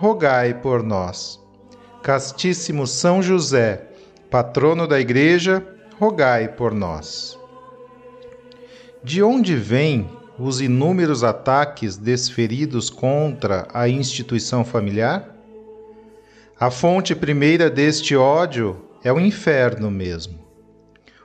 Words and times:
rogai 0.00 0.54
por 0.54 0.82
nós. 0.82 1.38
Castíssimo 2.02 2.86
São 2.86 3.22
José, 3.22 3.86
patrono 4.30 4.88
da 4.88 4.98
Igreja, 4.98 5.62
rogai 5.98 6.48
por 6.48 6.72
nós. 6.72 7.38
De 9.04 9.22
onde 9.22 9.54
vêm 9.54 10.08
os 10.38 10.62
inúmeros 10.62 11.22
ataques 11.22 11.98
desferidos 11.98 12.88
contra 12.88 13.68
a 13.74 13.90
instituição 13.90 14.64
familiar? 14.64 15.36
A 16.58 16.70
fonte 16.70 17.14
primeira 17.14 17.68
deste 17.68 18.16
ódio 18.16 18.82
é 19.04 19.12
o 19.12 19.20
inferno 19.20 19.90
mesmo, 19.90 20.38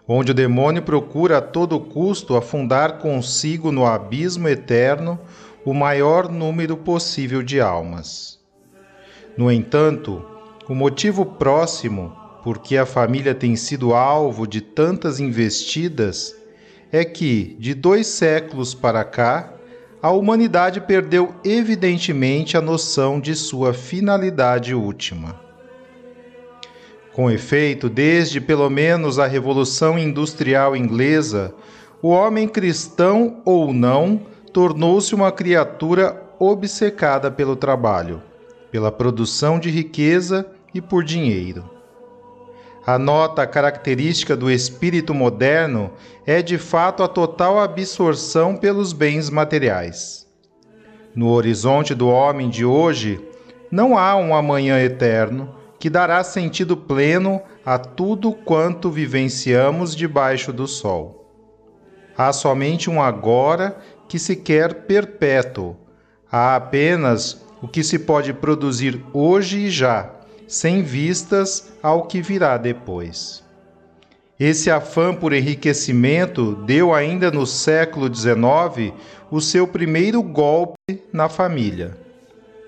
onde 0.06 0.32
o 0.32 0.36
demônio 0.36 0.82
procura 0.82 1.38
a 1.38 1.42
todo 1.42 1.80
custo 1.80 2.36
afundar 2.36 2.98
consigo 2.98 3.72
no 3.72 3.86
abismo 3.86 4.50
eterno 4.50 5.18
o 5.64 5.74
maior 5.74 6.30
número 6.30 6.76
possível 6.76 7.42
de 7.42 7.62
almas. 7.62 8.44
No 9.38 9.52
entanto, 9.52 10.24
o 10.70 10.74
motivo 10.74 11.26
próximo 11.26 12.16
por 12.44 12.60
que 12.60 12.78
a 12.78 12.86
família 12.86 13.36
tem 13.36 13.56
sido 13.56 13.94
alvo 13.94 14.48
de 14.48 14.62
tantas 14.62 15.20
investidas 15.20 16.36
é 16.92 17.04
que, 17.04 17.58
de 17.60 17.74
dois 17.74 18.08
séculos 18.08 18.74
para 18.74 19.04
cá, 19.04 19.52
a 20.02 20.12
humanidade 20.12 20.80
perdeu 20.80 21.36
evidentemente 21.44 22.56
a 22.56 22.62
noção 22.62 23.20
de 23.20 23.36
sua 23.36 23.74
finalidade 23.74 24.74
última. 24.74 25.40
Com 27.12 27.32
efeito, 27.32 27.90
desde 27.90 28.40
pelo 28.40 28.70
menos 28.70 29.20
a 29.20 29.26
Revolução 29.26 29.98
Industrial 29.98 30.76
Inglesa, 30.76 31.54
o 32.02 32.10
homem 32.10 32.48
cristão 32.48 33.42
ou 33.44 33.74
não 33.74 34.22
tornou-se 34.54 35.16
uma 35.16 35.32
criatura 35.32 36.22
obcecada 36.38 37.32
pelo 37.32 37.56
trabalho, 37.56 38.22
pela 38.76 38.92
produção 38.92 39.58
de 39.58 39.70
riqueza 39.70 40.46
e 40.74 40.82
por 40.82 41.02
dinheiro. 41.02 41.64
A 42.86 43.00
nota 43.00 43.48
característica 43.48 44.36
do 44.36 44.52
espírito 44.52 45.14
moderno 45.14 45.94
é 46.26 46.42
de 46.42 46.58
fato 46.58 47.02
a 47.02 47.08
total 47.08 47.58
absorção 47.58 48.58
pelos 48.58 48.92
bens 48.92 49.30
materiais. 49.30 50.28
No 51.16 51.30
horizonte 51.30 51.96
do 51.96 52.10
homem 52.10 52.50
de 52.50 52.66
hoje, 52.66 53.26
não 53.72 53.98
há 53.98 54.14
um 54.18 54.36
amanhã 54.36 54.78
eterno 54.78 55.56
que 55.80 55.90
dará 55.90 56.22
sentido 56.22 56.76
pleno 56.76 57.42
a 57.66 57.80
tudo 57.80 58.34
quanto 58.34 58.92
vivenciamos 58.92 59.96
debaixo 59.96 60.52
do 60.52 60.68
sol. 60.68 61.32
Há 62.18 62.34
somente 62.34 62.90
um 62.90 63.02
agora 63.02 63.78
que 64.10 64.20
se 64.20 64.36
quer 64.36 64.84
perpétuo. 64.86 65.78
Há 66.30 66.58
apenas 66.58 67.46
o 67.62 67.68
que 67.68 67.84
se 67.84 68.00
pode 68.00 68.34
produzir 68.34 69.04
hoje 69.14 69.66
e 69.66 69.70
já 69.70 70.12
sem 70.48 70.84
vistas 70.84 71.74
ao 71.82 72.04
que 72.04 72.22
virá 72.22 72.58
depois. 72.58 73.44
Esse 74.40 74.70
afã 74.70 75.14
por 75.14 75.32
enriquecimento 75.34 76.56
deu 76.66 76.94
ainda 76.94 77.32
no 77.32 77.46
século 77.46 78.14
XIX 78.14 78.94
o 79.32 79.40
seu 79.40 79.66
primeiro 79.66 80.22
golpe 80.22 80.76
na 81.12 81.30
família, 81.30 81.98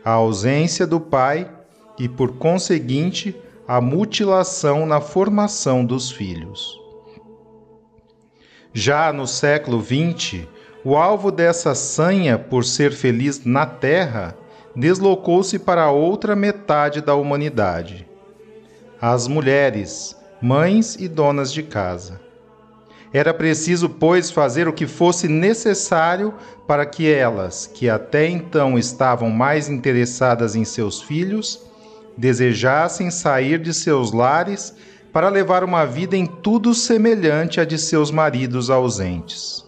a 0.03 0.11
ausência 0.11 0.87
do 0.87 0.99
pai 0.99 1.49
e, 1.99 2.07
por 2.07 2.37
conseguinte, 2.37 3.35
a 3.67 3.81
mutilação 3.81 4.85
na 4.85 5.01
formação 5.01 5.83
dos 5.83 6.09
filhos. 6.09 6.79
Já 8.73 9.11
no 9.11 9.27
século 9.27 9.83
XX, 9.83 10.45
o 10.85 10.95
alvo 10.95 11.31
dessa 11.31 11.75
sanha 11.75 12.39
por 12.39 12.63
ser 12.63 12.93
feliz 12.93 13.43
na 13.43 13.65
terra 13.65 14.37
deslocou-se 14.77 15.57
para 15.57 15.85
a 15.85 15.91
outra 15.91 16.35
metade 16.35 17.01
da 17.01 17.15
humanidade. 17.15 18.07
As 19.01 19.27
mulheres, 19.27 20.15
mães 20.39 20.95
e 20.99 21.07
donas 21.07 21.51
de 21.51 21.63
casa. 21.63 22.21
Era 23.11 23.33
preciso, 23.33 23.89
pois, 23.89 24.29
fazer 24.29 24.67
o 24.67 24.73
que 24.73 24.85
fosse 24.85 25.27
necessário 25.27 26.31
para 26.67 26.85
que 26.85 27.11
elas, 27.11 27.65
que 27.65 27.89
até 27.89 28.29
então 28.29 28.77
estavam 28.77 29.31
mais 29.31 29.67
interessadas 29.67 30.55
em 30.55 30.63
seus 30.63 31.01
filhos, 31.01 31.65
desejassem 32.15 33.09
sair 33.09 33.59
de 33.59 33.73
seus 33.73 34.11
lares 34.11 34.75
para 35.11 35.29
levar 35.29 35.63
uma 35.63 35.85
vida 35.85 36.15
em 36.15 36.27
tudo 36.27 36.75
semelhante 36.75 37.59
à 37.59 37.65
de 37.65 37.79
seus 37.79 38.11
maridos 38.11 38.69
ausentes. 38.69 39.65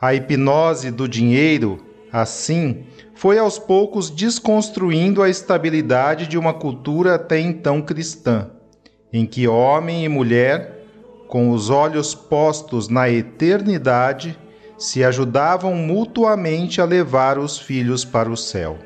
A 0.00 0.14
hipnose 0.14 0.92
do 0.92 1.08
dinheiro 1.08 1.90
Assim, 2.12 2.86
foi 3.20 3.38
aos 3.38 3.58
poucos 3.58 4.08
desconstruindo 4.08 5.22
a 5.22 5.28
estabilidade 5.28 6.26
de 6.26 6.38
uma 6.38 6.54
cultura 6.54 7.16
até 7.16 7.38
então 7.38 7.82
cristã, 7.82 8.48
em 9.12 9.26
que 9.26 9.46
homem 9.46 10.06
e 10.06 10.08
mulher, 10.08 10.86
com 11.28 11.50
os 11.50 11.68
olhos 11.68 12.14
postos 12.14 12.88
na 12.88 13.10
eternidade, 13.10 14.38
se 14.78 15.04
ajudavam 15.04 15.74
mutuamente 15.74 16.80
a 16.80 16.86
levar 16.86 17.38
os 17.38 17.58
filhos 17.58 18.06
para 18.06 18.30
o 18.30 18.38
céu. 18.38 18.78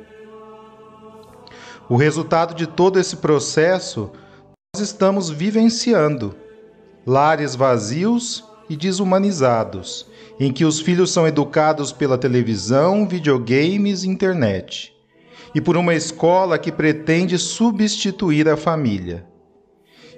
O 1.89 1.95
resultado 1.95 2.57
de 2.57 2.67
todo 2.67 2.99
esse 2.99 3.19
processo 3.19 4.11
nós 4.75 4.83
estamos 4.83 5.31
vivenciando: 5.31 6.35
lares 7.07 7.55
vazios 7.55 8.43
e 8.69 8.77
desumanizados 8.77 10.13
em 10.39 10.53
que 10.53 10.65
os 10.65 10.81
filhos 10.81 11.13
são 11.13 11.27
educados 11.27 11.93
pela 11.93 12.19
televisão, 12.19 13.07
videogames 13.07 14.03
e 14.03 14.09
internet, 14.09 14.93
e 15.55 15.61
por 15.61 15.77
uma 15.77 15.95
escola 15.95 16.59
que 16.59 16.73
pretende 16.73 17.39
substituir 17.39 18.49
a 18.49 18.57
família, 18.57 19.25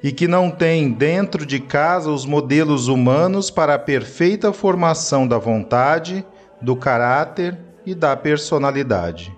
e 0.03 0.10
que 0.10 0.27
não 0.27 0.50
tem 0.50 0.91
dentro 0.91 1.44
de 1.44 1.60
casa 1.60 2.10
os 2.10 2.25
modelos 2.25 2.88
humanos 2.88 3.50
para 3.50 3.75
a 3.75 3.78
perfeita 3.78 4.53
formação 4.53 5.28
da 5.28 5.37
vontade, 5.37 6.25
do 6.62 6.75
caráter 6.75 7.59
e 7.84 7.94
da 7.94 8.16
personalidade. 8.16 9.35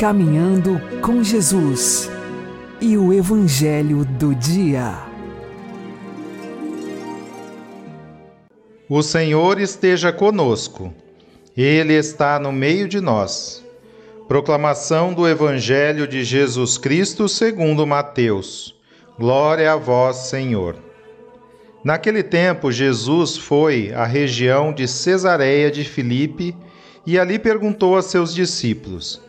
Caminhando 0.00 0.80
com 1.02 1.22
Jesus 1.22 2.10
e 2.80 2.96
o 2.96 3.12
Evangelho 3.12 4.02
do 4.02 4.34
Dia. 4.34 4.94
O 8.88 9.02
Senhor 9.02 9.60
esteja 9.60 10.10
conosco, 10.10 10.90
Ele 11.54 11.92
está 11.92 12.38
no 12.38 12.50
meio 12.50 12.88
de 12.88 12.98
nós. 12.98 13.62
Proclamação 14.26 15.12
do 15.12 15.28
Evangelho 15.28 16.08
de 16.08 16.24
Jesus 16.24 16.78
Cristo 16.78 17.28
segundo 17.28 17.86
Mateus. 17.86 18.74
Glória 19.18 19.70
a 19.70 19.76
vós, 19.76 20.16
Senhor. 20.30 20.76
Naquele 21.84 22.22
tempo, 22.22 22.72
Jesus 22.72 23.36
foi 23.36 23.92
à 23.92 24.06
região 24.06 24.72
de 24.72 24.88
Cesareia 24.88 25.70
de 25.70 25.84
Filipe 25.84 26.56
e 27.04 27.18
ali 27.18 27.38
perguntou 27.38 27.98
a 27.98 28.02
seus 28.02 28.34
discípulos: 28.34 29.28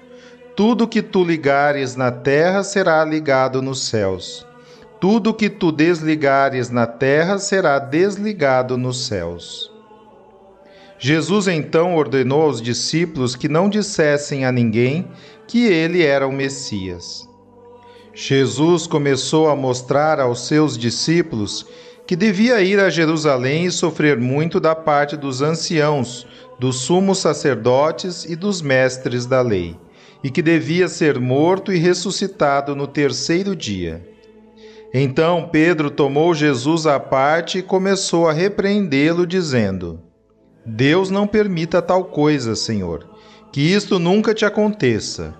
Tudo 0.55 0.87
que 0.87 1.01
tu 1.01 1.23
ligares 1.23 1.95
na 1.95 2.11
terra 2.11 2.63
será 2.63 3.05
ligado 3.05 3.61
nos 3.61 3.83
céus. 3.87 4.45
Tudo 4.99 5.33
que 5.33 5.49
tu 5.49 5.71
desligares 5.71 6.69
na 6.69 6.85
terra 6.85 7.39
será 7.39 7.79
desligado 7.79 8.77
nos 8.77 9.07
céus. 9.07 9.71
Jesus 10.99 11.47
então 11.47 11.95
ordenou 11.95 12.43
aos 12.43 12.61
discípulos 12.61 13.35
que 13.35 13.47
não 13.47 13.69
dissessem 13.69 14.45
a 14.45 14.51
ninguém 14.51 15.07
que 15.47 15.65
ele 15.65 16.03
era 16.03 16.27
o 16.27 16.31
Messias. 16.31 17.27
Jesus 18.13 18.85
começou 18.85 19.49
a 19.49 19.55
mostrar 19.55 20.19
aos 20.19 20.47
seus 20.47 20.77
discípulos 20.77 21.65
que 22.05 22.15
devia 22.15 22.61
ir 22.61 22.77
a 22.79 22.89
Jerusalém 22.89 23.65
e 23.65 23.71
sofrer 23.71 24.19
muito 24.19 24.59
da 24.59 24.75
parte 24.75 25.15
dos 25.15 25.41
anciãos, 25.41 26.27
dos 26.59 26.81
sumos 26.81 27.19
sacerdotes 27.19 28.25
e 28.25 28.35
dos 28.35 28.61
mestres 28.61 29.25
da 29.25 29.41
lei, 29.41 29.75
e 30.23 30.29
que 30.29 30.41
devia 30.41 30.87
ser 30.87 31.19
morto 31.19 31.71
e 31.73 31.77
ressuscitado 31.77 32.75
no 32.75 32.87
terceiro 32.87 33.55
dia. 33.55 34.07
Então 34.93 35.49
Pedro 35.51 35.89
tomou 35.89 36.33
Jesus 36.33 36.85
à 36.85 36.99
parte 36.99 37.59
e 37.59 37.63
começou 37.63 38.27
a 38.27 38.33
repreendê-lo, 38.33 39.25
dizendo: 39.25 40.01
Deus 40.65 41.09
não 41.09 41.25
permita 41.25 41.81
tal 41.81 42.05
coisa, 42.05 42.55
Senhor, 42.55 43.09
que 43.51 43.61
isto 43.61 43.97
nunca 43.97 44.33
te 44.33 44.45
aconteça. 44.45 45.33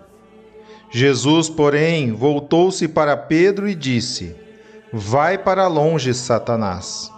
Jesus, 0.90 1.50
porém, 1.50 2.12
voltou-se 2.12 2.88
para 2.88 3.16
Pedro 3.16 3.68
e 3.68 3.76
disse: 3.76 4.36
Vai 4.92 5.38
para 5.38 5.68
longe, 5.68 6.14
Satanás. 6.14 7.12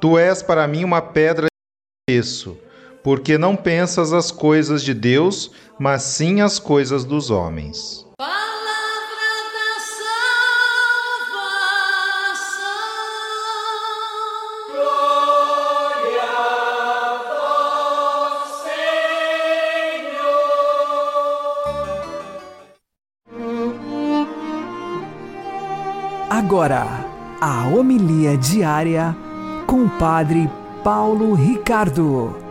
Tu 0.00 0.18
és 0.18 0.42
para 0.42 0.68
mim 0.68 0.84
uma 0.84 1.00
pedra 1.00 1.46
de 1.46 2.14
tropeço, 2.14 2.58
porque 3.02 3.38
não 3.38 3.56
pensas 3.56 4.12
as 4.12 4.30
coisas 4.30 4.82
de 4.82 4.94
Deus, 4.94 5.50
mas 5.78 6.02
sim 6.02 6.40
as 6.40 6.58
coisas 6.58 7.04
dos 7.04 7.30
homens. 7.30 8.06
Agora, 26.30 26.86
a 27.40 27.68
homilia 27.68 28.36
diária 28.36 29.14
com 29.66 29.84
o 29.84 29.90
Padre 29.90 30.48
Paulo 30.82 31.34
Ricardo. 31.34 32.47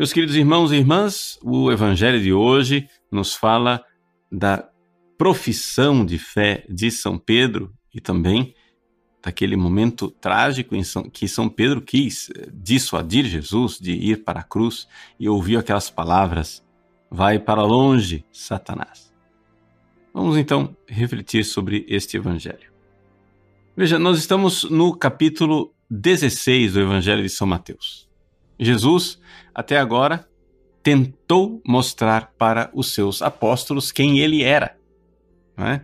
Meus 0.00 0.14
queridos 0.14 0.34
irmãos 0.34 0.72
e 0.72 0.76
irmãs, 0.76 1.38
o 1.42 1.70
Evangelho 1.70 2.22
de 2.22 2.32
hoje 2.32 2.88
nos 3.12 3.34
fala 3.34 3.84
da 4.32 4.66
profissão 5.18 6.06
de 6.06 6.16
fé 6.16 6.64
de 6.70 6.90
São 6.90 7.18
Pedro 7.18 7.70
e 7.94 8.00
também 8.00 8.54
daquele 9.22 9.56
momento 9.56 10.10
trágico 10.10 10.74
em 10.74 10.82
São, 10.82 11.02
que 11.02 11.28
São 11.28 11.50
Pedro 11.50 11.82
quis 11.82 12.30
dissuadir 12.50 13.26
Jesus 13.26 13.78
de 13.78 13.92
ir 13.92 14.24
para 14.24 14.40
a 14.40 14.42
cruz 14.42 14.88
e 15.18 15.28
ouviu 15.28 15.60
aquelas 15.60 15.90
palavras: 15.90 16.64
Vai 17.10 17.38
para 17.38 17.60
longe, 17.60 18.24
Satanás. 18.32 19.12
Vamos 20.14 20.38
então 20.38 20.74
refletir 20.88 21.44
sobre 21.44 21.84
este 21.86 22.16
Evangelho. 22.16 22.72
Veja, 23.76 23.98
nós 23.98 24.18
estamos 24.18 24.64
no 24.64 24.96
capítulo 24.96 25.74
16 25.90 26.72
do 26.72 26.80
Evangelho 26.80 27.22
de 27.22 27.28
São 27.28 27.46
Mateus. 27.46 28.09
Jesus, 28.60 29.18
até 29.54 29.78
agora, 29.78 30.28
tentou 30.82 31.62
mostrar 31.66 32.32
para 32.38 32.70
os 32.74 32.92
seus 32.92 33.22
apóstolos 33.22 33.90
quem 33.90 34.20
ele 34.20 34.42
era. 34.42 34.78
É? 35.56 35.80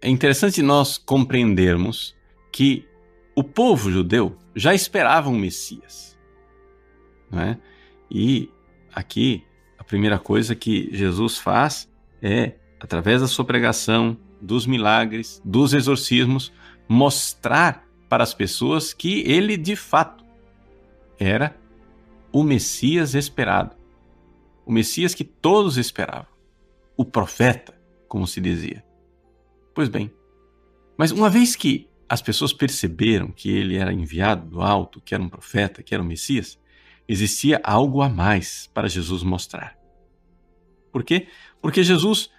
é 0.00 0.08
interessante 0.08 0.62
nós 0.62 0.98
compreendermos 0.98 2.16
que 2.52 2.86
o 3.34 3.42
povo 3.42 3.90
judeu 3.90 4.36
já 4.54 4.74
esperava 4.74 5.30
um 5.30 5.38
Messias. 5.38 6.18
É? 7.32 7.56
E 8.10 8.50
aqui, 8.92 9.44
a 9.78 9.84
primeira 9.84 10.18
coisa 10.18 10.54
que 10.54 10.88
Jesus 10.92 11.38
faz 11.38 11.88
é, 12.22 12.54
através 12.80 13.20
da 13.20 13.28
sua 13.28 13.44
pregação, 13.44 14.16
dos 14.40 14.66
milagres, 14.66 15.42
dos 15.44 15.74
exorcismos, 15.74 16.52
mostrar 16.88 17.84
para 18.08 18.22
as 18.22 18.32
pessoas 18.32 18.94
que 18.94 19.20
ele 19.20 19.56
de 19.56 19.76
fato 19.76 20.24
era 21.18 21.56
o 22.32 22.42
Messias 22.42 23.14
esperado. 23.14 23.76
O 24.64 24.72
Messias 24.72 25.14
que 25.14 25.24
todos 25.24 25.76
esperavam. 25.76 26.30
O 26.96 27.04
profeta, 27.04 27.74
como 28.06 28.26
se 28.26 28.40
dizia. 28.40 28.84
Pois 29.74 29.88
bem, 29.88 30.12
mas 30.96 31.10
uma 31.10 31.30
vez 31.30 31.54
que 31.54 31.88
as 32.08 32.22
pessoas 32.22 32.52
perceberam 32.52 33.30
que 33.30 33.50
ele 33.50 33.76
era 33.76 33.92
enviado 33.92 34.48
do 34.48 34.62
alto, 34.62 35.00
que 35.00 35.14
era 35.14 35.22
um 35.22 35.28
profeta, 35.28 35.82
que 35.82 35.94
era 35.94 36.02
um 36.02 36.06
Messias, 36.06 36.58
existia 37.06 37.60
algo 37.62 38.02
a 38.02 38.08
mais 38.08 38.68
para 38.72 38.88
Jesus 38.88 39.22
mostrar. 39.22 39.78
Por 40.90 41.04
quê? 41.04 41.28
Porque 41.60 41.82
Jesus 41.82 42.30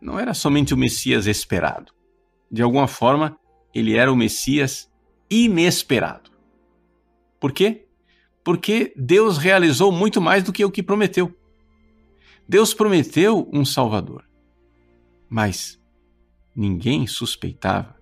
não 0.00 0.18
era 0.18 0.34
somente 0.34 0.74
o 0.74 0.76
Messias 0.76 1.26
esperado. 1.26 1.92
De 2.50 2.62
alguma 2.62 2.86
forma, 2.86 3.38
ele 3.74 3.96
era 3.96 4.12
o 4.12 4.16
Messias 4.16 4.90
inesperado. 5.30 6.30
Por 7.40 7.52
quê? 7.52 7.85
Porque 8.46 8.94
Deus 8.96 9.38
realizou 9.38 9.90
muito 9.90 10.20
mais 10.20 10.44
do 10.44 10.52
que 10.52 10.64
o 10.64 10.70
que 10.70 10.80
prometeu. 10.80 11.36
Deus 12.48 12.72
prometeu 12.72 13.50
um 13.52 13.64
Salvador, 13.64 14.24
mas 15.28 15.82
ninguém 16.54 17.08
suspeitava 17.08 17.96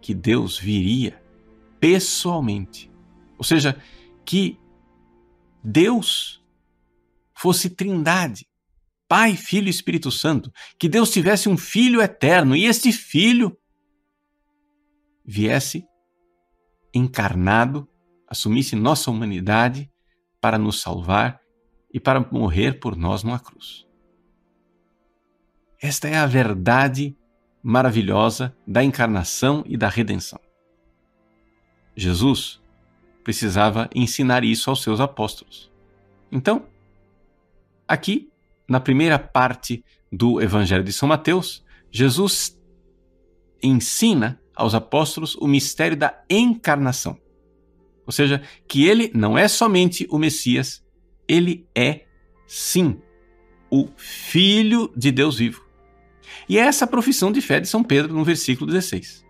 que 0.00 0.14
Deus 0.14 0.56
viria 0.56 1.20
pessoalmente. 1.80 2.88
Ou 3.36 3.42
seja, 3.42 3.76
que 4.24 4.56
Deus 5.64 6.40
fosse 7.34 7.68
trindade, 7.68 8.46
Pai, 9.08 9.34
Filho 9.34 9.66
e 9.66 9.70
Espírito 9.70 10.12
Santo, 10.12 10.52
que 10.78 10.88
Deus 10.88 11.10
tivesse 11.10 11.48
um 11.48 11.56
filho 11.56 12.00
eterno 12.00 12.54
e 12.54 12.66
este 12.66 12.92
filho 12.92 13.58
viesse 15.24 15.84
encarnado, 16.94 17.88
assumisse 18.32 18.74
nossa 18.74 19.10
humanidade 19.10 19.90
para 20.40 20.56
nos 20.56 20.80
salvar 20.80 21.38
e 21.92 22.00
para 22.00 22.18
morrer 22.18 22.80
por 22.80 22.96
nós 22.96 23.22
numa 23.22 23.38
cruz. 23.38 23.86
Esta 25.82 26.08
é 26.08 26.16
a 26.16 26.24
verdade 26.24 27.14
maravilhosa 27.62 28.56
da 28.66 28.82
encarnação 28.82 29.62
e 29.66 29.76
da 29.76 29.90
redenção. 29.90 30.40
Jesus 31.94 32.58
precisava 33.22 33.90
ensinar 33.94 34.44
isso 34.44 34.70
aos 34.70 34.82
seus 34.82 34.98
apóstolos. 34.98 35.70
Então, 36.30 36.66
aqui, 37.86 38.30
na 38.66 38.80
primeira 38.80 39.18
parte 39.18 39.84
do 40.10 40.40
Evangelho 40.40 40.82
de 40.82 40.92
São 40.92 41.06
Mateus, 41.06 41.62
Jesus 41.90 42.58
ensina 43.62 44.40
aos 44.56 44.74
apóstolos 44.74 45.34
o 45.34 45.46
mistério 45.46 45.98
da 45.98 46.24
encarnação. 46.30 47.21
Ou 48.06 48.12
seja, 48.12 48.42
que 48.66 48.84
ele 48.84 49.10
não 49.14 49.36
é 49.36 49.46
somente 49.48 50.06
o 50.10 50.18
Messias, 50.18 50.82
ele 51.28 51.66
é, 51.74 52.02
sim, 52.46 53.00
o 53.70 53.88
Filho 53.96 54.92
de 54.96 55.10
Deus 55.10 55.36
vivo. 55.38 55.64
E 56.48 56.58
é 56.58 56.62
essa 56.62 56.86
profissão 56.86 57.30
de 57.30 57.40
fé 57.40 57.60
de 57.60 57.68
São 57.68 57.82
Pedro 57.82 58.14
no 58.14 58.24
versículo 58.24 58.70
16. 58.70 59.24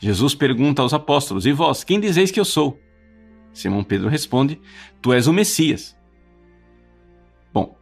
Jesus 0.00 0.34
pergunta 0.34 0.82
aos 0.82 0.94
apóstolos: 0.94 1.46
E 1.46 1.52
vós, 1.52 1.84
quem 1.84 2.00
dizeis 2.00 2.30
que 2.30 2.40
eu 2.40 2.44
sou? 2.44 2.80
Simão 3.52 3.84
Pedro 3.84 4.08
responde: 4.08 4.60
Tu 5.02 5.12
és 5.12 5.26
o 5.26 5.32
Messias. 5.32 5.96
Bom, 7.52 7.76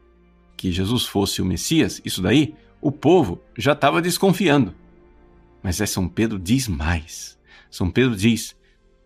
que 0.56 0.72
Jesus 0.72 1.04
fosse 1.04 1.42
o 1.42 1.44
Messias, 1.44 2.00
isso 2.04 2.22
daí, 2.22 2.54
o 2.80 2.90
povo 2.90 3.40
já 3.56 3.72
estava 3.72 4.00
desconfiando. 4.00 4.74
Mas 5.62 5.80
é 5.80 5.86
São 5.86 6.08
Pedro 6.08 6.38
diz 6.38 6.68
mais. 6.68 7.38
São 7.70 7.90
Pedro 7.90 8.16
diz: 8.16 8.56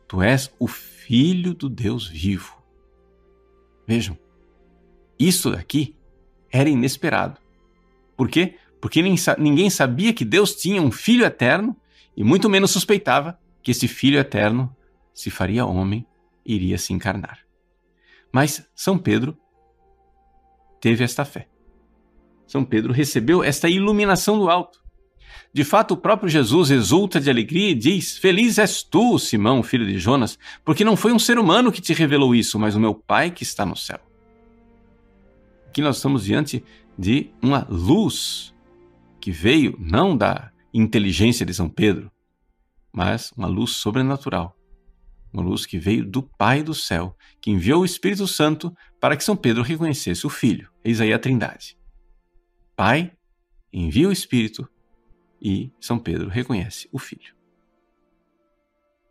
Tu 0.07 0.23
és 0.23 0.53
o 0.59 0.67
Filho 1.11 1.55
do 1.55 1.69
Deus 1.69 2.07
vivo. 2.07 2.63
Vejam, 3.85 4.17
isso 5.19 5.51
daqui 5.51 5.97
era 6.53 6.69
inesperado. 6.71 7.41
Por 8.17 8.29
quê? 8.29 8.55
Porque 8.81 9.03
ninguém 9.03 9.69
sabia 9.69 10.15
que 10.15 10.25
Deus 10.25 10.55
tinha 10.55 10.81
um 10.81 10.93
Filho 10.93 11.25
eterno 11.25 11.77
e 12.17 12.23
muito 12.23 12.49
menos 12.49 12.71
suspeitava 12.71 13.37
que 13.61 13.73
esse 13.73 13.89
Filho 13.89 14.21
eterno 14.21 14.73
se 15.13 15.31
faria 15.31 15.67
homem 15.67 16.07
e 16.47 16.55
iria 16.55 16.79
se 16.79 16.93
encarnar. 16.93 17.41
Mas 18.31 18.65
São 18.73 18.97
Pedro 18.97 19.37
teve 20.81 21.03
esta 21.03 21.25
fé. 21.25 21.49
São 22.47 22.65
Pedro 22.65 22.93
recebeu 22.93 23.43
esta 23.43 23.69
iluminação 23.69 24.39
do 24.39 24.49
alto. 24.49 24.81
De 25.53 25.65
fato, 25.65 25.95
o 25.95 25.97
próprio 25.97 26.29
Jesus 26.29 26.71
exulta 26.71 27.21
de 27.21 27.29
alegria 27.29 27.71
e 27.71 27.75
diz: 27.75 28.19
Feliz 28.19 28.59
és 28.59 28.83
tu, 28.83 29.19
Simão, 29.19 29.63
filho 29.63 29.87
de 29.87 29.99
Jonas, 29.99 30.39
porque 30.65 30.85
não 30.85 30.97
foi 30.97 31.13
um 31.13 31.19
ser 31.19 31.39
humano 31.39 31.73
que 31.73 31.81
te 31.81 31.93
revelou 31.93 32.35
isso, 32.35 32.59
mas 32.59 32.75
o 32.75 32.81
meu 32.81 32.95
Pai 32.95 33.31
que 33.31 33.43
está 33.43 33.67
no 33.67 33.77
céu. 33.77 33.99
Aqui 35.67 35.81
nós 35.81 35.97
estamos 35.97 36.25
diante 36.25 36.65
de 36.99 37.31
uma 37.41 37.67
luz 37.69 38.55
que 39.21 39.31
veio 39.31 39.77
não 39.79 40.17
da 40.17 40.51
inteligência 40.73 41.45
de 41.45 41.55
São 41.55 41.69
Pedro, 41.69 42.11
mas 42.93 43.33
uma 43.37 43.47
luz 43.47 43.73
sobrenatural. 43.73 44.57
Uma 45.33 45.43
luz 45.43 45.65
que 45.65 45.79
veio 45.79 46.05
do 46.05 46.23
Pai 46.23 46.63
do 46.63 46.75
céu, 46.75 47.17
que 47.41 47.51
enviou 47.51 47.83
o 47.83 47.85
Espírito 47.85 48.27
Santo 48.27 48.75
para 49.01 49.17
que 49.17 49.23
São 49.23 49.37
Pedro 49.37 49.63
reconhecesse 49.63 50.27
o 50.27 50.31
Filho. 50.31 50.69
Eis 50.85 51.01
aí 51.01 51.13
a 51.13 51.19
Trindade. 51.19 51.79
Pai 52.75 53.13
envia 53.73 54.09
o 54.09 54.13
Espírito 54.13 54.69
e 55.41 55.73
São 55.81 55.99
Pedro 55.99 56.29
reconhece 56.29 56.89
o 56.93 56.99
Filho. 56.99 57.35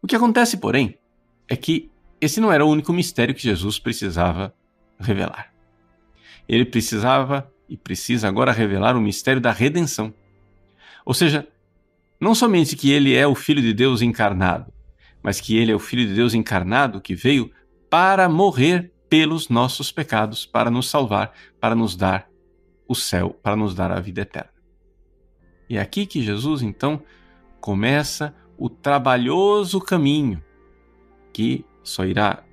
O 0.02 0.08
que 0.08 0.16
acontece, 0.16 0.58
porém, 0.58 0.98
é 1.48 1.56
que 1.56 1.90
esse 2.22 2.40
não 2.40 2.52
era 2.52 2.66
o 2.66 2.70
único 2.70 2.94
mistério 2.94 3.34
que 3.34 3.42
Jesus 3.42 3.80
precisava 3.80 4.54
revelar. 5.00 5.54
Ele 6.48 6.66
precisava 6.66 7.52
e 7.68 7.78
precisa 7.78 8.28
agora 8.28 8.52
revelar 8.52 8.96
o 8.96 9.02
mistério 9.02 9.42
da 9.42 9.52
redenção. 9.52 10.14
Ou 11.06 11.14
seja, 11.14 11.48
não 12.20 12.36
somente 12.36 12.76
que 12.76 12.92
ele 12.92 13.16
é 13.16 13.26
o 13.26 13.36
Filho 13.36 13.62
de 13.62 13.74
Deus 13.74 14.02
encarnado, 14.02 14.74
mas 15.24 15.40
que 15.40 15.58
ele 15.58 15.72
é 15.72 15.76
o 15.76 15.80
Filho 15.80 16.08
de 16.08 16.14
Deus 16.14 16.34
encarnado 16.34 17.02
que 17.02 17.16
veio 17.16 17.52
para 17.90 18.28
morrer 18.28 18.92
pelos 19.10 19.50
nossos 19.50 19.92
pecados, 19.92 20.46
para 20.46 20.70
nos 20.70 20.90
salvar, 20.90 21.34
para 21.60 21.76
nos 21.76 21.96
dar 21.96 22.30
o 22.88 22.96
céu, 22.96 23.32
para 23.42 23.56
nos 23.56 23.74
dar 23.74 23.92
a 23.92 24.00
vida 24.00 24.22
eterna. 24.22 24.59
E 25.70 25.78
é 25.78 25.82
aqui 25.82 26.06
que 26.06 26.22
Jesus 26.22 26.62
então 26.62 27.02
começa 27.62 28.34
o 28.58 28.70
trabalhoso 28.70 29.80
caminho 29.80 30.44
que 31.32 31.64
só 31.84 32.04
irá 32.06 32.44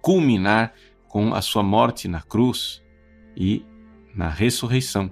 culminar 0.00 0.72
com 1.08 1.34
a 1.34 1.42
sua 1.42 1.62
morte 1.62 2.08
na 2.08 2.22
cruz 2.22 2.82
e 3.36 3.64
na 4.14 4.28
ressurreição. 4.28 5.10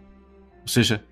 Ou 0.62 0.68
seja, 0.68 1.04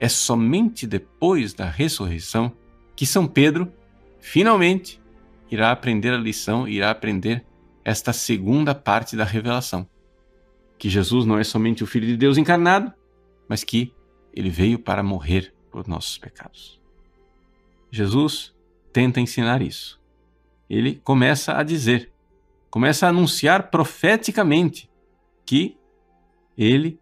é 0.00 0.08
somente 0.08 0.86
depois 0.86 1.54
da 1.54 1.68
ressurreição 1.68 2.52
que 2.96 3.06
São 3.06 3.26
Pedro 3.26 3.72
finalmente 4.18 5.00
irá 5.50 5.70
aprender 5.70 6.12
a 6.12 6.18
lição, 6.18 6.66
irá 6.66 6.90
aprender 6.90 7.44
esta 7.84 8.12
segunda 8.12 8.74
parte 8.74 9.16
da 9.16 9.24
revelação. 9.24 9.88
Que 10.78 10.88
Jesus 10.88 11.24
não 11.26 11.38
é 11.38 11.44
somente 11.44 11.84
o 11.84 11.86
Filho 11.86 12.06
de 12.06 12.16
Deus 12.16 12.36
encarnado, 12.36 12.92
mas 13.48 13.62
que 13.62 13.92
ele 14.34 14.50
veio 14.50 14.78
para 14.78 15.02
morrer 15.02 15.54
por 15.70 15.86
nossos 15.86 16.18
pecados. 16.18 16.80
Jesus 17.90 18.54
tenta 18.92 19.20
ensinar 19.20 19.62
isso. 19.62 20.00
Ele 20.68 20.96
começa 20.96 21.56
a 21.56 21.62
dizer, 21.62 22.12
começa 22.68 23.06
a 23.06 23.10
anunciar 23.10 23.70
profeticamente 23.70 24.90
que 25.46 25.78
ele 26.58 26.98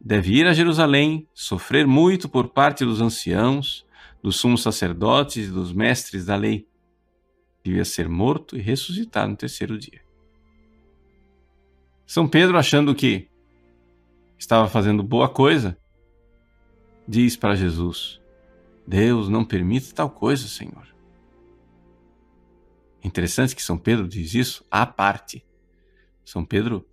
deve 0.00 0.34
ir 0.34 0.46
a 0.46 0.52
Jerusalém, 0.52 1.28
sofrer 1.32 1.86
muito 1.86 2.28
por 2.28 2.48
parte 2.48 2.84
dos 2.84 3.00
anciãos, 3.00 3.86
dos 4.20 4.36
sumos 4.36 4.62
sacerdotes 4.62 5.48
e 5.48 5.50
dos 5.50 5.72
mestres 5.72 6.24
da 6.24 6.34
lei. 6.34 6.66
Devia 7.62 7.84
ser 7.84 8.08
morto 8.08 8.56
e 8.56 8.60
ressuscitar 8.60 9.28
no 9.28 9.36
terceiro 9.36 9.78
dia. 9.78 10.00
São 12.04 12.26
Pedro, 12.28 12.58
achando 12.58 12.94
que 12.94 13.28
estava 14.36 14.68
fazendo 14.68 15.02
boa 15.02 15.28
coisa, 15.28 15.78
diz 17.06 17.36
para 17.36 17.54
Jesus: 17.54 18.20
Deus 18.86 19.28
não 19.28 19.44
permite 19.44 19.94
tal 19.94 20.10
coisa, 20.10 20.46
Senhor. 20.48 20.86
Interessante 23.04 23.56
que 23.56 23.62
São 23.62 23.76
Pedro 23.76 24.06
diz 24.06 24.34
isso 24.34 24.64
à 24.70 24.86
parte. 24.86 25.44
São 26.24 26.44
Pedro 26.44 26.86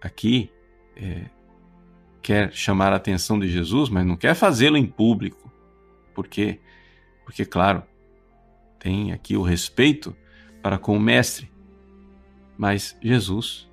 aqui 0.00 0.50
é, 0.96 1.28
quer 2.22 2.52
chamar 2.52 2.92
a 2.92 2.96
atenção 2.96 3.38
de 3.38 3.48
Jesus, 3.48 3.88
mas 3.88 4.06
não 4.06 4.16
quer 4.16 4.34
fazê-lo 4.34 4.76
em 4.76 4.86
público. 4.86 5.50
Por 6.14 6.28
quê? 6.28 6.60
Porque, 7.24 7.44
claro, 7.44 7.82
tem 8.78 9.12
aqui 9.12 9.36
o 9.36 9.42
respeito 9.42 10.16
para 10.62 10.78
com 10.78 10.96
o 10.96 11.00
Mestre. 11.00 11.50
Mas 12.56 12.96
Jesus 13.02 13.68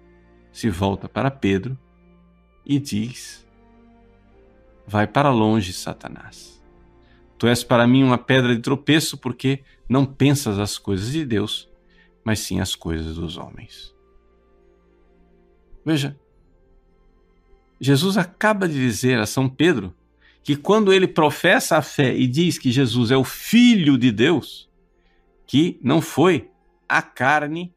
se 0.51 0.69
volta 0.69 1.07
para 1.07 1.29
Pedro 1.29 1.77
e 2.65 2.79
diz: 2.79 3.47
Vai 4.89 5.05
para 5.05 5.29
longe, 5.29 5.71
Satanás. 5.71 6.59
Tu 7.37 7.45
és 7.45 7.63
para 7.63 7.85
mim 7.85 8.01
uma 8.01 8.17
pedra 8.17 8.55
de 8.55 8.61
tropeço 8.61 9.19
porque 9.19 9.59
não 9.87 10.03
pensas 10.03 10.57
as 10.57 10.79
coisas 10.79 11.11
de 11.11 11.23
Deus, 11.23 11.69
mas 12.23 12.39
sim 12.39 12.59
as 12.59 12.73
coisas 12.73 13.13
dos 13.13 13.37
homens. 13.37 13.93
Veja, 15.85 16.17
Jesus 17.79 18.17
acaba 18.17 18.67
de 18.67 18.73
dizer 18.73 19.19
a 19.19 19.27
São 19.27 19.47
Pedro 19.47 19.93
que 20.41 20.55
quando 20.55 20.91
ele 20.91 21.07
professa 21.07 21.77
a 21.77 21.83
fé 21.83 22.17
e 22.17 22.25
diz 22.25 22.57
que 22.57 22.71
Jesus 22.71 23.11
é 23.11 23.15
o 23.15 23.23
Filho 23.23 23.95
de 23.95 24.11
Deus, 24.11 24.67
que 25.45 25.79
não 25.83 26.01
foi 26.01 26.49
a 26.87 27.03
carne 27.03 27.71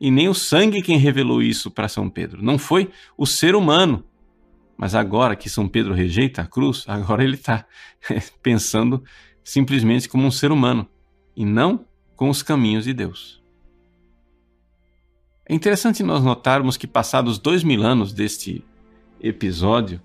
e 0.00 0.12
nem 0.12 0.28
o 0.28 0.34
sangue 0.34 0.80
quem 0.80 0.96
revelou 0.96 1.42
isso 1.42 1.72
para 1.72 1.88
São 1.88 2.08
Pedro. 2.08 2.40
Não 2.40 2.56
foi 2.56 2.88
o 3.18 3.26
ser 3.26 3.56
humano. 3.56 4.04
Mas 4.76 4.94
agora 4.94 5.36
que 5.36 5.50
São 5.50 5.68
Pedro 5.68 5.94
rejeita 5.94 6.42
a 6.42 6.46
cruz, 6.46 6.84
agora 6.88 7.22
ele 7.22 7.34
está 7.34 7.66
pensando 8.42 9.02
simplesmente 9.44 10.08
como 10.08 10.26
um 10.26 10.30
ser 10.30 10.50
humano 10.50 10.88
e 11.36 11.44
não 11.44 11.84
com 12.16 12.28
os 12.28 12.42
caminhos 12.42 12.84
de 12.84 12.92
Deus. 12.92 13.42
É 15.48 15.54
interessante 15.54 16.02
nós 16.02 16.22
notarmos 16.22 16.76
que, 16.76 16.86
passados 16.86 17.38
dois 17.38 17.64
mil 17.64 17.82
anos 17.82 18.12
deste 18.12 18.64
episódio, 19.20 20.00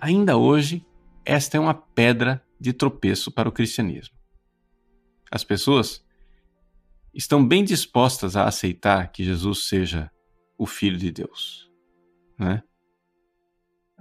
ainda 0.00 0.36
hoje 0.36 0.84
esta 1.24 1.56
é 1.56 1.60
uma 1.60 1.74
pedra 1.74 2.44
de 2.58 2.72
tropeço 2.72 3.30
para 3.30 3.48
o 3.48 3.52
cristianismo. 3.52 4.16
As 5.30 5.44
pessoas 5.44 6.04
estão 7.14 7.46
bem 7.46 7.64
dispostas 7.64 8.36
a 8.36 8.44
aceitar 8.44 9.10
que 9.12 9.24
Jesus 9.24 9.66
seja 9.66 10.10
o 10.58 10.66
Filho 10.66 10.98
de 10.98 11.10
Deus. 11.10 11.70
Né? 12.38 12.62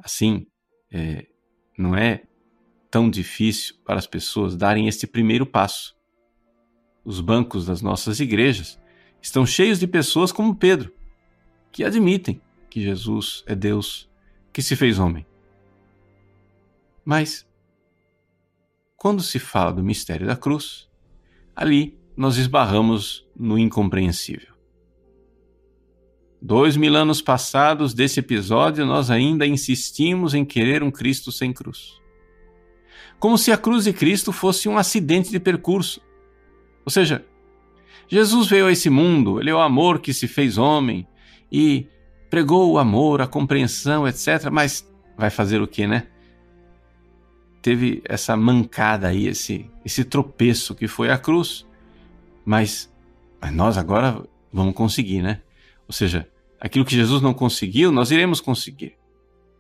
Assim, 0.04 0.48
é, 0.92 1.28
não 1.78 1.96
é 1.96 2.24
tão 2.90 3.10
difícil 3.10 3.76
para 3.86 3.98
as 3.98 4.08
pessoas 4.08 4.56
darem 4.56 4.88
este 4.88 5.08
primeiro 5.08 5.46
passo. 5.46 5.96
Os 7.04 7.22
bancos 7.22 7.66
das 7.66 7.82
nossas 7.82 8.20
igrejas 8.20 8.80
estão 9.22 9.46
cheios 9.46 9.80
de 9.80 9.88
pessoas 9.88 10.32
como 10.32 10.56
Pedro, 10.56 10.94
que 11.72 11.84
admitem 11.84 12.42
que 12.70 12.82
Jesus 12.82 13.44
é 13.48 13.56
Deus 13.56 14.10
que 14.52 14.62
se 14.62 14.76
fez 14.76 15.00
homem. 15.00 15.26
Mas, 17.04 17.48
quando 18.98 19.24
se 19.24 19.40
fala 19.40 19.72
do 19.72 19.84
mistério 19.84 20.28
da 20.28 20.36
cruz, 20.36 20.90
ali 21.56 21.98
nós 22.16 22.38
esbarramos 22.38 23.28
no 23.36 23.58
incompreensível. 23.58 24.51
Dois 26.42 26.76
mil 26.76 26.96
anos 26.96 27.22
passados 27.22 27.94
desse 27.94 28.20
episódio, 28.20 28.84
nós 28.84 29.12
ainda 29.12 29.46
insistimos 29.46 30.34
em 30.34 30.44
querer 30.44 30.82
um 30.82 30.90
Cristo 30.90 31.32
sem 31.32 31.54
cruz. 31.54 32.02
Como 33.20 33.38
se 33.38 33.52
a 33.52 33.58
cruz 33.58 33.84
de 33.84 33.94
Cristo 33.94 34.32
fosse 34.32 34.68
um 34.68 34.76
acidente 34.76 35.30
de 35.30 35.40
percurso. 35.40 36.02
Ou 36.84 36.92
seja, 36.92 37.24
Jesus 38.08 38.48
veio 38.48 38.66
a 38.66 38.72
esse 38.72 38.90
mundo, 38.90 39.40
ele 39.40 39.52
é 39.52 39.54
o 39.54 39.60
amor 39.60 40.00
que 40.00 40.12
se 40.12 40.28
fez 40.28 40.58
homem 40.58 41.08
e 41.52 41.86
pregou 42.32 42.72
o 42.72 42.80
amor, 42.80 43.22
a 43.22 43.28
compreensão, 43.28 44.08
etc. 44.08 44.50
Mas 44.52 44.90
vai 45.16 45.30
fazer 45.30 45.62
o 45.62 45.68
que, 45.68 45.86
né? 45.86 46.08
Teve 47.62 48.02
essa 48.04 48.36
mancada 48.36 49.10
aí, 49.10 49.28
esse, 49.28 49.70
esse 49.86 50.04
tropeço 50.04 50.74
que 50.74 50.88
foi 50.88 51.12
a 51.12 51.20
cruz. 51.20 51.68
Mas, 52.44 52.92
mas 53.40 53.54
nós 53.54 53.78
agora 53.78 54.24
vamos 54.52 54.74
conseguir, 54.74 55.22
né? 55.22 55.42
Ou 55.88 55.94
seja, 55.94 56.28
aquilo 56.62 56.86
que 56.86 56.96
Jesus 56.96 57.24
não 57.24 57.34
conseguiu, 57.34 57.92
nós 57.92 58.12
iremos 58.12 58.40
conseguir. 58.40 58.96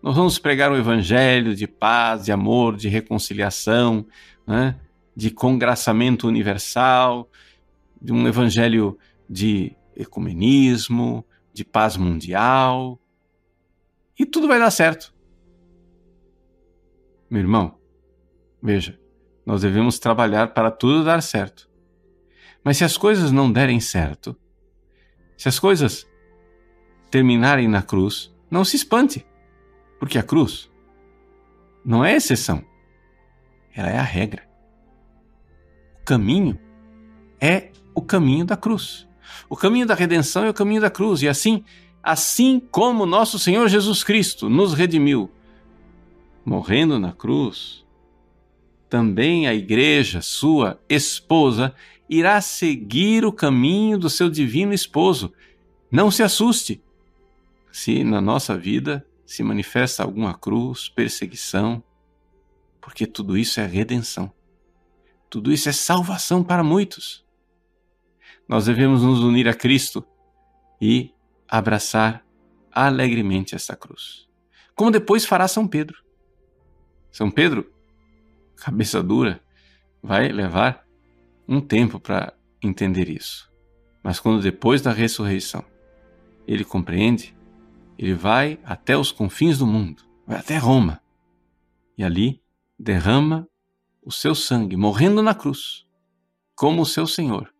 Nós 0.03 0.15
vamos 0.15 0.37
pregar 0.37 0.71
um 0.71 0.75
evangelho 0.75 1.55
de 1.55 1.67
paz, 1.67 2.25
de 2.25 2.31
amor, 2.31 2.77
de 2.77 2.87
reconciliação, 2.87 4.05
né? 4.45 4.79
de 5.15 5.31
congraçamento 5.31 6.27
universal, 6.27 7.27
de 7.99 8.13
um 8.13 8.27
evangelho 8.27 8.97
de 9.27 9.75
ecumenismo, 9.95 11.25
de 11.51 11.65
paz 11.65 11.97
mundial. 11.97 12.99
E 14.17 14.23
tudo 14.23 14.47
vai 14.47 14.59
dar 14.59 14.71
certo. 14.71 15.11
Meu 17.29 17.41
irmão, 17.41 17.75
veja, 18.61 18.99
nós 19.43 19.61
devemos 19.61 19.97
trabalhar 19.97 20.53
para 20.53 20.69
tudo 20.69 21.03
dar 21.03 21.21
certo. 21.21 21.67
Mas 22.63 22.77
se 22.77 22.83
as 22.83 22.95
coisas 22.95 23.31
não 23.31 23.51
derem 23.51 23.79
certo, 23.79 24.37
se 25.35 25.47
as 25.47 25.57
coisas 25.57 26.05
terminarem 27.11 27.67
na 27.67 27.81
cruz, 27.81 28.33
não 28.49 28.63
se 28.63 28.77
espante, 28.77 29.25
porque 29.99 30.17
a 30.17 30.23
cruz 30.23 30.71
não 31.83 32.03
é 32.03 32.15
exceção, 32.15 32.63
ela 33.75 33.89
é 33.89 33.97
a 33.97 34.03
regra. 34.03 34.49
O 36.01 36.05
caminho 36.05 36.57
é 37.39 37.71
o 37.93 38.01
caminho 38.01 38.45
da 38.45 38.55
cruz. 38.55 39.07
O 39.49 39.55
caminho 39.55 39.85
da 39.85 39.93
redenção 39.93 40.45
é 40.45 40.49
o 40.49 40.53
caminho 40.53 40.81
da 40.81 40.89
cruz, 40.89 41.21
e 41.21 41.27
assim, 41.27 41.63
assim 42.01 42.59
como 42.71 43.05
nosso 43.05 43.37
Senhor 43.37 43.67
Jesus 43.67 44.03
Cristo 44.03 44.49
nos 44.49 44.73
redimiu, 44.73 45.29
morrendo 46.45 46.97
na 46.97 47.11
cruz, 47.11 47.85
também 48.89 49.47
a 49.47 49.53
igreja, 49.53 50.21
sua 50.21 50.79
esposa, 50.89 51.73
irá 52.09 52.41
seguir 52.41 53.25
o 53.25 53.31
caminho 53.31 53.97
do 53.97 54.09
seu 54.09 54.29
divino 54.29 54.73
esposo. 54.73 55.33
Não 55.89 56.11
se 56.11 56.23
assuste 56.23 56.81
se 57.71 58.03
na 58.03 58.19
nossa 58.19 58.57
vida 58.57 59.05
se 59.25 59.43
manifesta 59.43 60.03
alguma 60.03 60.33
cruz, 60.33 60.89
perseguição, 60.89 61.81
porque 62.81 63.07
tudo 63.07 63.37
isso 63.37 63.59
é 63.59 63.65
redenção. 63.65 64.31
Tudo 65.29 65.53
isso 65.53 65.69
é 65.69 65.71
salvação 65.71 66.43
para 66.43 66.63
muitos. 66.63 67.25
nós 68.47 68.65
devemos 68.65 69.01
nos 69.01 69.21
unir 69.21 69.47
a 69.47 69.53
Cristo 69.53 70.05
e 70.81 71.13
abraçar 71.47 72.25
alegremente 72.69 73.55
esta 73.55 73.77
cruz. 73.77 74.27
Como 74.75 74.91
depois 74.91 75.25
fará 75.25 75.47
São 75.47 75.65
Pedro. 75.65 76.03
São 77.11 77.31
Pedro, 77.31 77.71
cabeça 78.57 79.01
dura, 79.01 79.41
vai 80.03 80.27
levar 80.29 80.85
um 81.47 81.61
tempo 81.61 81.97
para 81.99 82.33
entender 82.61 83.09
isso. 83.09 83.49
Mas 84.03 84.19
quando 84.19 84.41
depois 84.41 84.81
da 84.81 84.91
ressurreição 84.91 85.63
ele 86.47 86.65
compreende, 86.65 87.33
ele 87.97 88.13
vai 88.13 88.59
até 88.63 88.97
os 88.97 89.11
confins 89.11 89.57
do 89.57 89.67
mundo, 89.67 90.03
vai 90.25 90.39
até 90.39 90.57
Roma, 90.57 91.01
e 91.97 92.03
ali 92.03 92.41
derrama 92.77 93.47
o 94.01 94.11
seu 94.11 94.33
sangue, 94.33 94.75
morrendo 94.75 95.21
na 95.21 95.35
cruz, 95.35 95.85
como 96.55 96.81
o 96.81 96.85
seu 96.85 97.05
Senhor, 97.05 97.53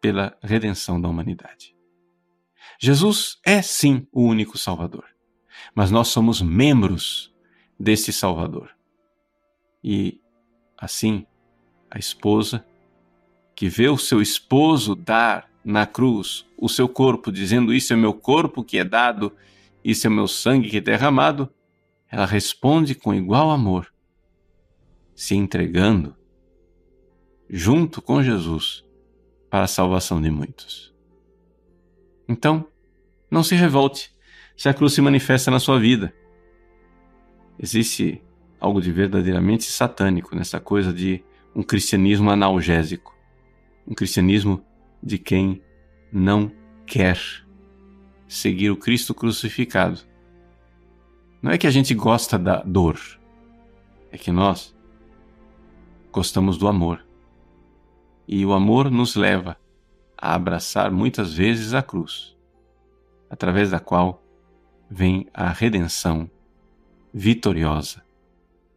pela 0.00 0.38
redenção 0.42 1.00
da 1.00 1.08
humanidade. 1.08 1.76
Jesus 2.78 3.38
é 3.44 3.60
sim 3.60 4.06
o 4.10 4.22
único 4.22 4.56
Salvador, 4.56 5.04
mas 5.74 5.90
nós 5.90 6.08
somos 6.08 6.40
membros 6.40 7.34
desse 7.78 8.12
Salvador. 8.12 8.74
E 9.84 10.20
assim, 10.78 11.26
a 11.90 11.98
esposa 11.98 12.64
que 13.54 13.68
vê 13.68 13.88
o 13.88 13.98
seu 13.98 14.22
esposo 14.22 14.94
dar 14.94 15.49
na 15.64 15.86
cruz 15.86 16.46
o 16.56 16.68
seu 16.68 16.88
corpo, 16.88 17.30
dizendo: 17.30 17.72
Isso 17.72 17.92
é 17.92 17.96
meu 17.96 18.12
corpo 18.12 18.64
que 18.64 18.78
é 18.78 18.84
dado, 18.84 19.32
isso 19.84 20.06
é 20.06 20.10
meu 20.10 20.28
sangue 20.28 20.68
que 20.68 20.78
é 20.78 20.80
derramado, 20.80 21.48
ela 22.10 22.26
responde 22.26 22.94
com 22.94 23.14
igual 23.14 23.50
amor, 23.50 23.92
se 25.14 25.34
entregando 25.34 26.16
junto 27.48 28.00
com 28.00 28.22
Jesus 28.22 28.84
para 29.48 29.64
a 29.64 29.68
salvação 29.68 30.20
de 30.20 30.30
muitos. 30.30 30.94
Então, 32.28 32.66
não 33.30 33.42
se 33.42 33.54
revolte 33.54 34.14
se 34.56 34.68
a 34.68 34.74
cruz 34.74 34.92
se 34.92 35.00
manifesta 35.00 35.50
na 35.50 35.58
sua 35.58 35.78
vida. 35.80 36.14
Existe 37.58 38.22
algo 38.60 38.80
de 38.80 38.92
verdadeiramente 38.92 39.64
satânico 39.64 40.36
nessa 40.36 40.60
coisa 40.60 40.92
de 40.92 41.24
um 41.54 41.62
cristianismo 41.62 42.30
analgésico, 42.30 43.16
um 43.86 43.94
cristianismo 43.94 44.64
de 45.02 45.18
quem 45.18 45.62
não 46.12 46.52
quer 46.86 47.18
seguir 48.28 48.70
o 48.70 48.76
Cristo 48.76 49.14
crucificado. 49.14 50.00
Não 51.42 51.50
é 51.50 51.58
que 51.58 51.66
a 51.66 51.70
gente 51.70 51.94
gosta 51.94 52.38
da 52.38 52.62
dor, 52.62 52.98
é 54.10 54.18
que 54.18 54.30
nós 54.30 54.74
gostamos 56.12 56.58
do 56.58 56.68
amor. 56.68 57.04
E 58.28 58.44
o 58.44 58.52
amor 58.52 58.90
nos 58.90 59.16
leva 59.16 59.56
a 60.16 60.34
abraçar 60.34 60.90
muitas 60.90 61.32
vezes 61.32 61.74
a 61.74 61.82
cruz, 61.82 62.36
através 63.28 63.70
da 63.70 63.80
qual 63.80 64.22
vem 64.88 65.26
a 65.32 65.48
redenção 65.48 66.30
vitoriosa 67.12 68.02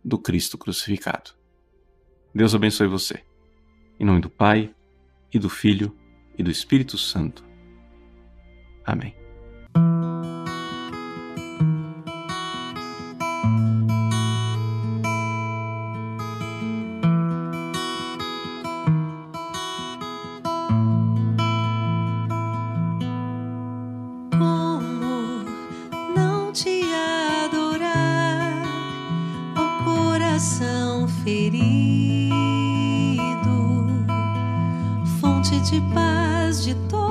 do 0.03 0.17
Cristo 0.17 0.57
crucificado. 0.57 1.31
Deus 2.33 2.55
abençoe 2.55 2.87
você. 2.87 3.23
Em 3.99 4.05
nome 4.05 4.21
do 4.21 4.29
Pai, 4.29 4.73
e 5.33 5.39
do 5.39 5.49
Filho, 5.49 5.95
e 6.37 6.43
do 6.43 6.51
Espírito 6.51 6.97
Santo. 6.97 7.43
Amém. 8.85 9.15
Ferido, 31.23 32.33
fonte 35.21 35.57
de 35.61 35.79
paz 35.93 36.12
de 36.73 36.87
toda 36.89 37.02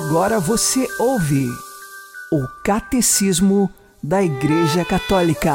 Agora 0.00 0.38
você 0.38 0.86
ouve 1.00 1.48
o 2.30 2.46
Catecismo 2.64 3.68
da 4.00 4.22
Igreja 4.22 4.84
Católica. 4.84 5.52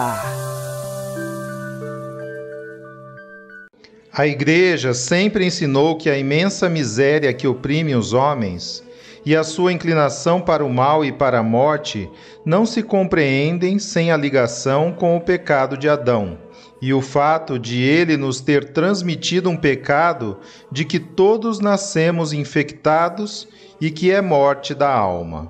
A 4.12 4.28
Igreja 4.28 4.94
sempre 4.94 5.46
ensinou 5.46 5.98
que 5.98 6.10
a 6.10 6.18
imensa 6.18 6.68
miséria 6.68 7.32
que 7.32 7.48
oprime 7.48 7.96
os 7.96 8.12
homens 8.12 8.84
e 9.26 9.34
a 9.34 9.46
sua 9.46 9.72
inclinação 9.72 10.42
para 10.42 10.66
o 10.66 10.70
mal 10.70 11.06
e 11.06 11.12
para 11.14 11.40
a 11.40 11.44
morte 11.44 12.10
não 12.46 12.66
se 12.66 12.84
compreendem 12.84 13.80
sem 13.80 14.12
a 14.12 14.18
ligação 14.18 14.92
com 14.92 15.16
o 15.16 15.22
pecado 15.22 15.78
de 15.78 15.88
Adão 15.88 16.43
e 16.86 16.94
o 16.94 17.00
fato 17.00 17.58
de 17.58 17.82
ele 17.82 18.18
nos 18.18 18.42
ter 18.42 18.74
transmitido 18.74 19.50
um 19.50 19.56
pecado 19.56 20.40
de 20.70 20.84
que 20.84 21.00
todos 21.00 21.62
nascemos 21.62 22.34
infectados 22.34 23.48
e 23.80 23.90
que 23.90 24.12
é 24.12 24.22
morte 24.22 24.76
da 24.76 24.94
alma. 24.94 25.50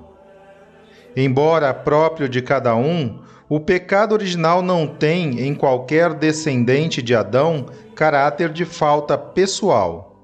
Embora 1.16 1.74
próprio 1.74 2.28
de 2.28 2.40
cada 2.40 2.76
um, 2.76 3.18
o 3.48 3.58
pecado 3.58 4.12
original 4.12 4.62
não 4.62 4.86
tem, 4.86 5.40
em 5.40 5.56
qualquer 5.56 6.14
descendente 6.14 7.02
de 7.02 7.16
Adão, 7.16 7.66
caráter 7.96 8.50
de 8.50 8.64
falta 8.64 9.18
pessoal. 9.18 10.16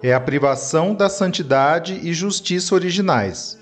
É 0.00 0.14
a 0.14 0.20
privação 0.20 0.94
da 0.94 1.08
santidade 1.08 1.98
e 2.04 2.14
justiça 2.14 2.72
originais. 2.72 3.58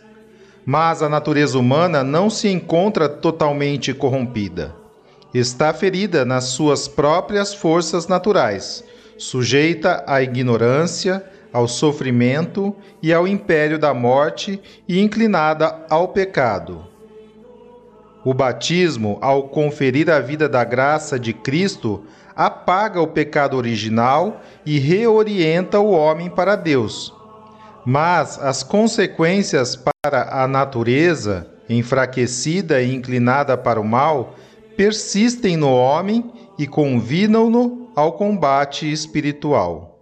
Mas 0.67 1.03
a 1.03 1.09
natureza 1.09 1.59
humana 1.59 2.05
não 2.05 2.29
se 2.29 2.47
encontra 2.49 3.09
totalmente 3.09 3.95
corrompida. 3.95 4.84
Está 5.35 5.75
ferida 5.75 6.25
nas 6.25 6.45
suas 6.45 6.87
próprias 6.87 7.53
forças 7.53 8.07
naturais, 8.07 8.85
sujeita 9.19 10.05
à 10.07 10.23
ignorância, 10.23 11.25
ao 11.53 11.67
sofrimento 11.67 12.73
e 13.03 13.13
ao 13.13 13.27
império 13.27 13.77
da 13.77 13.93
morte 13.93 14.63
e 14.89 15.01
inclinada 15.01 15.85
ao 15.91 16.07
pecado. 16.07 16.87
O 18.25 18.33
batismo, 18.33 19.19
ao 19.21 19.49
conferir 19.49 20.09
a 20.09 20.21
vida 20.21 20.49
da 20.49 20.63
graça 20.63 21.19
de 21.19 21.33
Cristo, 21.33 22.05
apaga 22.37 23.01
o 23.01 23.09
pecado 23.09 23.57
original 23.57 24.41
e 24.65 24.79
reorienta 24.79 25.81
o 25.81 25.91
homem 25.91 26.31
para 26.31 26.55
Deus. 26.55 27.13
Mas 27.85 28.39
as 28.39 28.63
consequências 28.63 29.77
para 29.77 30.43
a 30.43 30.47
natureza, 30.47 31.49
enfraquecida 31.69 32.81
e 32.81 32.95
inclinada 32.95 33.57
para 33.57 33.81
o 33.81 33.85
mal, 33.85 34.37
persistem 34.77 35.57
no 35.57 35.71
homem 35.73 36.33
e 36.59 36.67
convidam-no 36.67 37.91
ao 37.95 38.13
combate 38.13 38.91
espiritual. 38.91 39.94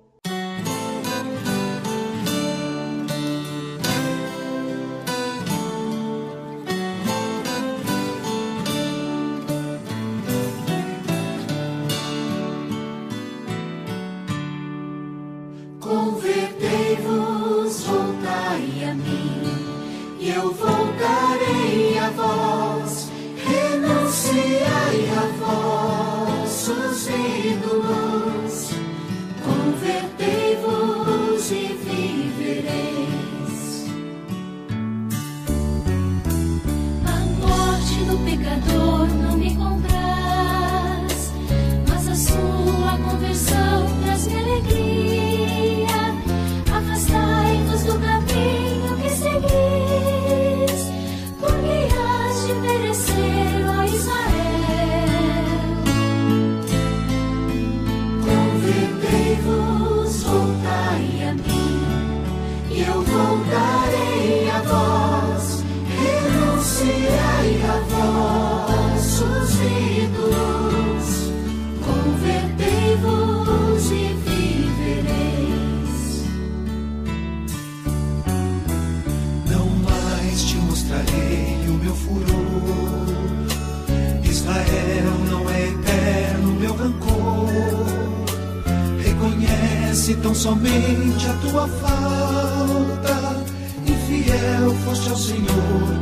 Thank 44.53 44.71
you. 44.73 45.02
Reconhece 90.03 90.15
tão 90.17 90.35
somente 90.35 91.27
a 91.29 91.33
tua 91.35 91.69
falta. 91.69 93.45
Infiel 93.87 94.75
foste 94.85 95.11
ao 95.11 95.17
Senhor, 95.17 96.02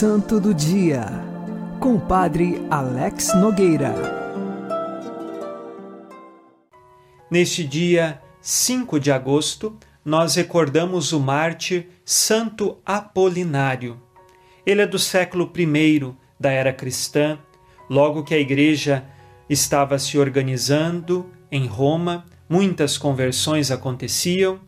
Santo 0.00 0.38
do 0.38 0.54
Dia, 0.54 1.06
com 1.80 1.96
o 1.96 2.00
Padre 2.00 2.64
Alex 2.70 3.34
Nogueira. 3.34 3.92
Neste 7.28 7.64
dia 7.64 8.22
5 8.40 9.00
de 9.00 9.10
agosto, 9.10 9.76
nós 10.04 10.36
recordamos 10.36 11.12
o 11.12 11.18
mártir 11.18 11.88
Santo 12.04 12.78
Apolinário. 12.86 14.00
Ele 14.64 14.82
é 14.82 14.86
do 14.86 15.00
século 15.00 15.52
I 15.56 16.14
da 16.38 16.52
era 16.52 16.72
cristã, 16.72 17.36
logo 17.90 18.22
que 18.22 18.36
a 18.36 18.38
igreja 18.38 19.04
estava 19.50 19.98
se 19.98 20.16
organizando 20.16 21.28
em 21.50 21.66
Roma, 21.66 22.24
muitas 22.48 22.96
conversões 22.96 23.72
aconteciam. 23.72 24.60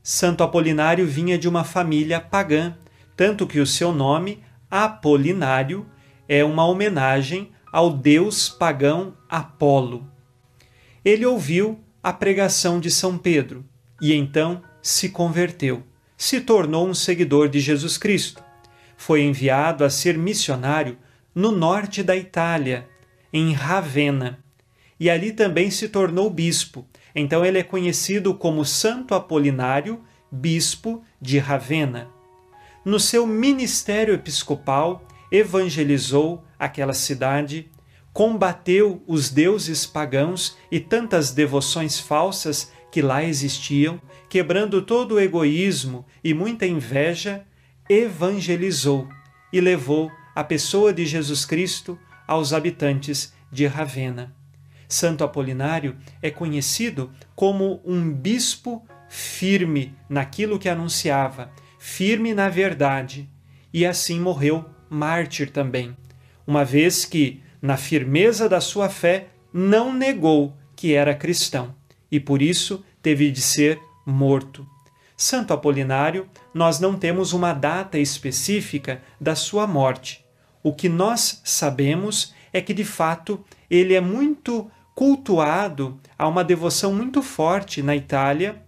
Santo 0.00 0.44
Apolinário 0.44 1.08
vinha 1.08 1.36
de 1.36 1.48
uma 1.48 1.64
família 1.64 2.20
pagã, 2.20 2.76
tanto 3.16 3.48
que 3.48 3.58
o 3.58 3.66
seu 3.66 3.92
nome, 3.92 4.45
Apolinário, 4.70 5.86
é 6.28 6.44
uma 6.44 6.66
homenagem 6.66 7.50
ao 7.72 7.92
deus 7.92 8.48
pagão 8.48 9.14
Apolo. 9.28 10.10
Ele 11.04 11.24
ouviu 11.26 11.78
a 12.02 12.12
pregação 12.12 12.80
de 12.80 12.90
São 12.90 13.16
Pedro 13.18 13.64
e 14.00 14.12
então 14.12 14.62
se 14.82 15.08
converteu. 15.08 15.82
se 16.16 16.40
tornou 16.40 16.88
um 16.88 16.94
seguidor 16.94 17.48
de 17.48 17.60
Jesus 17.60 17.98
Cristo. 17.98 18.42
Foi 18.96 19.22
enviado 19.22 19.84
a 19.84 19.90
ser 19.90 20.16
missionário 20.16 20.96
no 21.34 21.52
norte 21.52 22.02
da 22.02 22.16
Itália, 22.16 22.88
em 23.32 23.52
Ravenna, 23.52 24.38
e 24.98 25.10
ali 25.10 25.32
também 25.32 25.70
se 25.70 25.88
tornou 25.88 26.30
bispo. 26.30 26.86
Então 27.14 27.44
ele 27.44 27.58
é 27.58 27.62
conhecido 27.62 28.34
como 28.34 28.64
Santo 28.64 29.14
Apolinário, 29.14 30.02
bispo 30.32 31.04
de 31.20 31.38
Ravenna. 31.38 32.15
No 32.86 33.00
seu 33.00 33.26
ministério 33.26 34.14
episcopal, 34.14 35.02
evangelizou 35.32 36.44
aquela 36.56 36.92
cidade, 36.92 37.68
combateu 38.12 39.02
os 39.08 39.28
deuses 39.28 39.84
pagãos 39.84 40.56
e 40.70 40.78
tantas 40.78 41.32
devoções 41.32 41.98
falsas 41.98 42.70
que 42.92 43.02
lá 43.02 43.24
existiam, 43.24 44.00
quebrando 44.28 44.80
todo 44.82 45.16
o 45.16 45.20
egoísmo 45.20 46.06
e 46.22 46.32
muita 46.32 46.64
inveja, 46.64 47.44
evangelizou 47.90 49.08
e 49.52 49.60
levou 49.60 50.08
a 50.32 50.44
pessoa 50.44 50.92
de 50.92 51.04
Jesus 51.04 51.44
Cristo 51.44 51.98
aos 52.24 52.52
habitantes 52.52 53.34
de 53.50 53.66
Ravenna. 53.66 54.32
Santo 54.88 55.24
Apolinário 55.24 55.96
é 56.22 56.30
conhecido 56.30 57.10
como 57.34 57.80
um 57.84 58.12
bispo 58.12 58.86
firme 59.08 59.92
naquilo 60.08 60.56
que 60.56 60.68
anunciava, 60.68 61.50
firme 61.88 62.34
na 62.34 62.48
verdade, 62.48 63.30
e 63.72 63.86
assim 63.86 64.18
morreu 64.18 64.64
mártir 64.90 65.50
também, 65.50 65.96
uma 66.44 66.64
vez 66.64 67.04
que, 67.04 67.40
na 67.62 67.76
firmeza 67.76 68.48
da 68.48 68.60
sua 68.60 68.88
fé, 68.88 69.28
não 69.52 69.94
negou 69.94 70.56
que 70.74 70.94
era 70.94 71.14
cristão 71.14 71.76
e 72.10 72.18
por 72.18 72.42
isso 72.42 72.84
teve 73.00 73.30
de 73.30 73.40
ser 73.40 73.78
morto. 74.04 74.66
Santo 75.16 75.54
Apolinário, 75.54 76.28
nós 76.52 76.80
não 76.80 76.96
temos 76.98 77.32
uma 77.32 77.52
data 77.52 77.96
específica 78.00 79.00
da 79.20 79.36
sua 79.36 79.64
morte. 79.64 80.24
O 80.64 80.74
que 80.74 80.88
nós 80.88 81.40
sabemos 81.44 82.34
é 82.52 82.60
que, 82.60 82.74
de 82.74 82.84
fato, 82.84 83.42
ele 83.70 83.94
é 83.94 84.00
muito 84.00 84.68
cultuado, 84.92 86.00
há 86.18 86.26
uma 86.26 86.42
devoção 86.42 86.92
muito 86.92 87.22
forte 87.22 87.80
na 87.80 87.94
Itália 87.94 88.60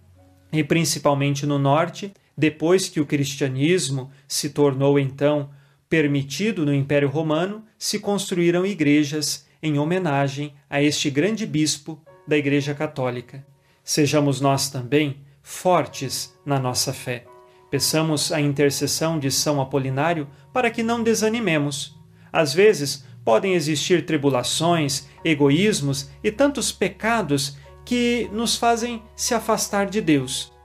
e 0.53 0.63
principalmente 0.63 1.45
no 1.45 1.59
norte, 1.59 2.13
depois 2.39 2.87
que 2.87 3.01
o 3.01 3.05
cristianismo 3.05 4.09
se 4.25 4.51
tornou 4.51 4.97
então 4.97 5.49
permitido 5.89 6.65
no 6.65 6.73
Império 6.73 7.09
Romano, 7.09 7.65
se 7.77 7.99
construíram 7.99 8.65
igrejas 8.65 9.45
em 9.61 9.77
homenagem 9.77 10.53
a 10.69 10.81
este 10.81 11.09
grande 11.09 11.45
bispo 11.45 12.01
da 12.25 12.37
Igreja 12.37 12.73
Católica. 12.73 13.45
Sejamos 13.83 14.39
nós 14.39 14.69
também 14.69 15.17
fortes 15.43 16.33
na 16.45 16.57
nossa 16.57 16.93
fé. 16.93 17.25
Peçamos 17.69 18.31
a 18.31 18.39
intercessão 18.39 19.19
de 19.19 19.29
São 19.29 19.59
Apolinário 19.59 20.25
para 20.53 20.71
que 20.71 20.81
não 20.81 21.03
desanimemos. 21.03 21.99
Às 22.31 22.53
vezes, 22.53 23.03
podem 23.25 23.53
existir 23.53 24.05
tribulações, 24.05 25.09
egoísmos 25.25 26.09
e 26.23 26.31
tantos 26.31 26.71
pecados 26.71 27.57
que 27.83 28.29
nos 28.31 28.55
fazem 28.55 29.03
se 29.13 29.33
afastar 29.33 29.87
de 29.87 29.99
Deus. 29.99 30.57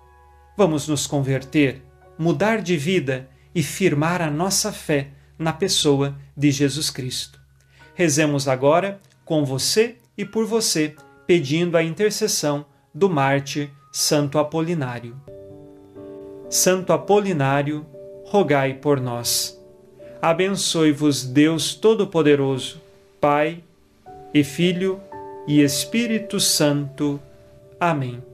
Vamos 0.57 0.87
nos 0.87 1.07
converter, 1.07 1.83
mudar 2.19 2.63
de 2.63 2.77
vida 2.77 3.29
e 3.55 3.63
firmar 3.63 4.23
a 4.23 4.31
nossa 4.31 4.73
fé 4.73 5.09
na 5.39 5.53
pessoa 5.53 6.17
de 6.37 6.51
Jesus 6.51 6.91
Cristo. 6.91 7.41
Rezemos 7.95 8.49
agora 8.49 9.01
com 9.25 9.45
você 9.45 9.97
e 10.17 10.25
por 10.25 10.47
você, 10.47 10.95
pedindo 11.27 11.77
a 11.77 11.83
intercessão 11.83 12.67
do 12.95 13.09
mártir 13.09 13.71
Santo 13.93 14.39
Apolinário. 14.39 15.17
Santo 16.49 16.93
Apolinário, 16.93 17.87
rogai 18.25 18.75
por 18.75 19.01
nós. 19.01 19.61
Abençoe-vos 20.23 21.25
Deus 21.25 21.75
Todo-Poderoso, 21.75 22.81
Pai 23.21 23.63
e 24.33 24.45
Filho 24.45 25.01
e 25.47 25.61
Espírito 25.63 26.39
Santo. 26.39 27.21
Amém. 27.79 28.34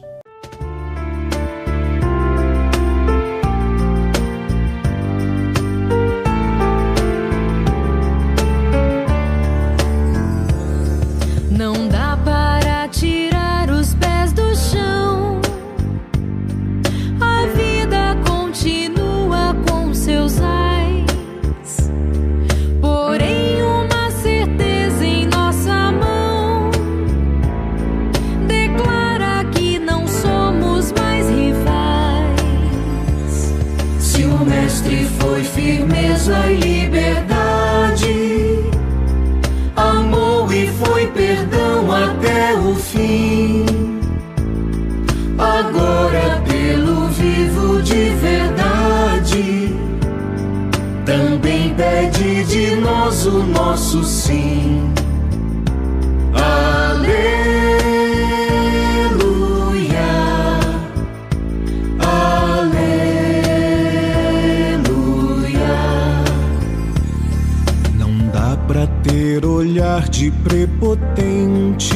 De 70.09 70.31
prepotente, 70.31 71.95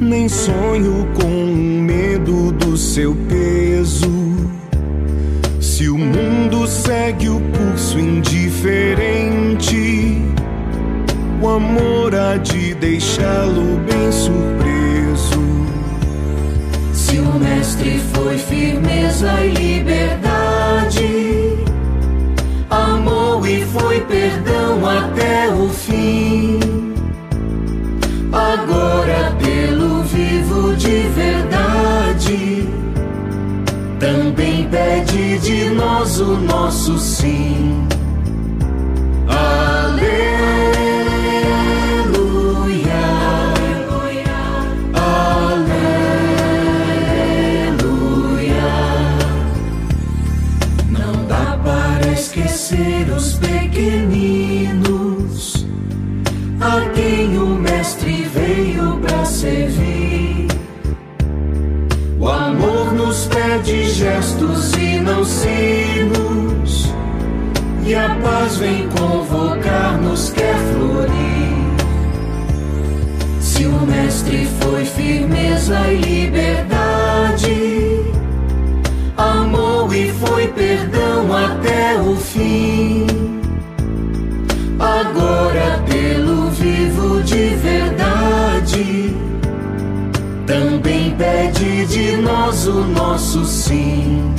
nem 0.00 0.28
sonho 0.28 1.06
com 1.14 1.28
medo 1.54 2.52
do 2.52 2.76
seu 2.76 3.14
peso. 3.28 4.10
Se 5.60 5.88
o 5.88 5.96
mundo 5.96 6.66
segue 6.66 7.28
o 7.28 7.40
curso 7.40 7.98
indiferente, 7.98 9.58
o 11.40 11.48
amor 11.48 12.14
há 12.14 12.36
de 12.36 12.74
deixá-lo 12.74 13.78
bem 13.86 14.10
surpreso. 14.10 15.40
Se 16.92 17.18
o 17.18 17.32
Mestre 17.38 18.00
foi 18.12 18.36
firmeza 18.38 19.44
e 19.44 19.50
liberdade, 19.50 20.17
foi 23.72 24.00
perdão 24.02 24.86
até 24.86 25.48
o 25.48 25.68
fim. 25.68 26.60
Agora, 28.32 29.36
pelo 29.38 30.02
vivo 30.02 30.76
de 30.76 31.08
verdade, 31.08 32.68
também 33.98 34.68
pede 34.68 35.38
de 35.38 35.70
nós 35.70 36.20
o 36.20 36.36
nosso 36.36 36.98
sim. 36.98 37.86
Servir. 59.38 60.48
O 62.18 62.28
amor 62.28 62.92
nos 62.92 63.26
pede 63.26 63.88
gestos 63.88 64.72
e 64.72 64.98
não 64.98 65.24
sinos, 65.24 66.92
e 67.86 67.94
a 67.94 68.16
paz 68.16 68.56
vem 68.56 68.88
convocar-nos, 68.88 70.30
quer 70.30 70.56
florir. 70.72 71.08
Se 73.40 73.64
o 73.64 73.80
Mestre 73.86 74.48
foi 74.60 74.84
firmeza 74.84 75.86
e 75.86 75.98
liberdade, 75.98 78.00
amou 79.16 79.94
e 79.94 80.10
foi 80.14 80.48
perdão 80.48 81.32
até 81.32 81.96
o 82.00 82.16
fim. 82.16 82.97
Nós 92.22 92.66
o 92.66 92.84
nosso 92.84 93.44
sim. 93.44 94.34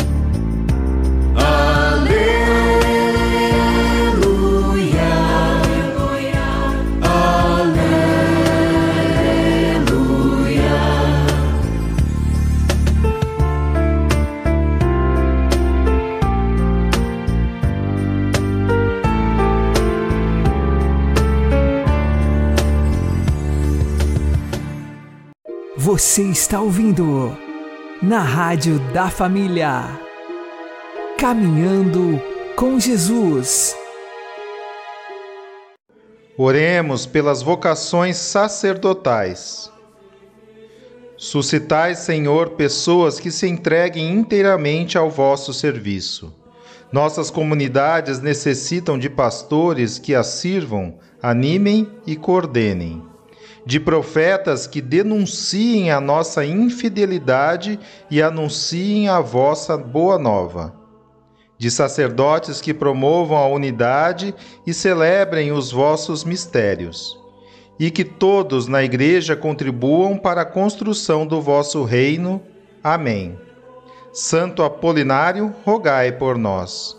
Você 25.92 26.22
está 26.24 26.62
ouvindo 26.62 27.49
na 28.02 28.20
Rádio 28.20 28.80
da 28.94 29.10
Família. 29.10 30.00
Caminhando 31.18 32.22
com 32.56 32.80
Jesus. 32.80 33.76
Oremos 36.38 37.06
pelas 37.06 37.42
vocações 37.42 38.16
sacerdotais. 38.16 39.70
Suscitai, 41.18 41.94
Senhor, 41.94 42.52
pessoas 42.52 43.20
que 43.20 43.30
se 43.30 43.46
entreguem 43.48 44.14
inteiramente 44.14 44.98
ao 44.98 45.10
vosso 45.10 45.54
serviço. 45.54 46.34
Nossas 46.94 47.30
comunidades 47.30 48.22
necessitam 48.22 48.98
de 48.98 49.10
pastores 49.10 50.00
que 50.00 50.16
as 50.16 50.28
sirvam, 50.28 50.98
animem 51.22 51.92
e 52.08 52.16
coordenem 52.16 53.10
de 53.70 53.80
profetas 53.80 54.66
que 54.66 54.82
denunciem 54.82 55.92
a 55.92 56.02
nossa 56.02 56.44
infidelidade 56.44 57.80
e 58.10 58.20
anunciem 58.20 59.08
a 59.08 59.20
vossa 59.20 59.78
boa 59.78 60.18
nova, 60.18 60.74
de 61.56 61.70
sacerdotes 61.70 62.62
que 62.62 62.74
promovam 62.74 63.38
a 63.38 63.48
unidade 63.48 64.34
e 64.66 64.74
celebrem 64.74 65.52
os 65.52 65.72
vossos 65.72 66.24
mistérios, 66.24 67.16
e 67.80 67.92
que 67.92 68.04
todos 68.04 68.66
na 68.66 68.84
Igreja 68.84 69.36
contribuam 69.36 70.18
para 70.18 70.42
a 70.42 70.46
construção 70.46 71.28
do 71.28 71.40
vosso 71.40 71.84
reino. 71.84 72.42
Amém. 72.84 73.38
Santo 74.12 74.64
Apolinário, 74.64 75.54
rogai 75.64 76.12
por 76.12 76.40
nós. 76.40 76.99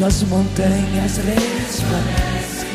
nas 0.00 0.22
montanhas 0.22 1.18
resplandece 1.18 2.66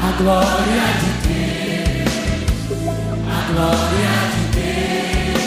a 0.00 0.12
glória 0.16 0.86
de 1.00 1.10
Deus, 1.26 2.78
a 3.26 3.40
glória 3.52 4.14
de 4.32 4.42
Deus. 4.54 5.42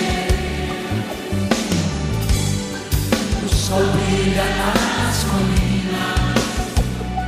O 3.46 3.48
sol 3.56 3.86
brilha 3.94 4.46
nas 4.58 5.24
colinas, 5.24 6.44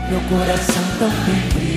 meu 0.10 0.22
coração 0.28 0.86
também 1.00 1.42
brilha 1.54 1.77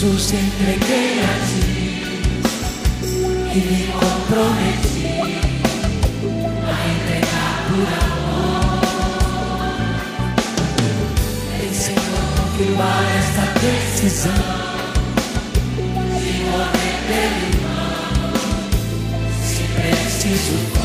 Jesus 0.00 0.32
entreguei 0.32 1.20
a 1.20 1.32
ti 1.44 1.68
e 3.52 3.58
me 3.68 3.82
comprometi 3.92 5.04
a 6.64 6.74
entregar 6.88 7.54
por 7.68 7.86
amor. 8.00 8.80
Vem, 11.58 11.72
Senhor, 11.74 12.24
confirmar 12.34 13.04
esta 13.18 13.44
decisão 13.60 14.40
de 16.18 16.32
morrer 16.46 16.96
pelo 17.06 17.40
irmão, 17.50 18.32
se 19.44 19.62
preciso 19.74 20.79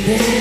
da 0.00 0.31